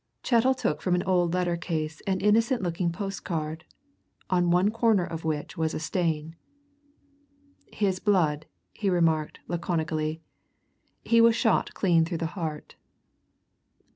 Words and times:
Chettle 0.23 0.55
took 0.55 0.81
from 0.81 0.95
an 0.95 1.03
old 1.03 1.31
letter 1.35 1.55
case 1.55 2.01
an 2.07 2.21
innocent 2.21 2.63
looking 2.63 2.91
postcard, 2.91 3.65
on 4.31 4.49
one 4.49 4.71
corner 4.71 5.03
of 5.05 5.23
which 5.25 5.57
was 5.57 5.75
a 5.75 5.79
stain. 5.79 6.35
"His 7.71 7.99
blood," 7.99 8.47
he 8.73 8.89
remarked 8.89 9.41
laconically. 9.47 10.23
"He 11.05 11.21
was 11.21 11.35
shot 11.35 11.75
clean 11.75 12.03
through 12.03 12.17
the 12.17 12.25
heart. 12.33 12.75